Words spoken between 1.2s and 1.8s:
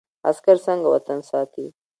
ساتي؟